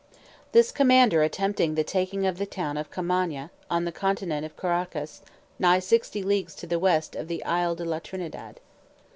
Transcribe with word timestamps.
This 0.51 0.71
commander 0.71 1.21
attempted 1.21 1.75
the 1.75 1.83
taking 1.83 2.25
of 2.25 2.39
the 2.39 2.47
town 2.47 2.75
of 2.75 2.89
Commana, 2.89 3.51
on 3.69 3.85
the 3.85 3.91
continent 3.91 4.43
of 4.47 4.55
Caraccas, 4.57 5.21
nigh 5.59 5.77
sixty 5.77 6.23
leagues 6.23 6.55
to 6.55 6.65
the 6.65 6.79
west 6.79 7.15
of 7.15 7.27
the 7.27 7.43
Isle 7.45 7.75
de 7.75 7.85
la 7.85 7.99
Trinidad. 7.99 8.59